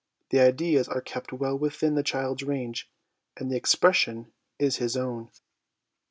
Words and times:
The 0.31 0.39
ideas 0.39 0.87
are 0.87 0.99
kept 0.99 1.31
well 1.31 1.55
within 1.55 1.93
the 1.93 2.01
child's 2.01 2.41
range, 2.41 2.89
and 3.37 3.51
the 3.51 3.55
expression 3.55 4.31
is 4.57 4.77
his 4.77 4.97
own. 4.97 5.29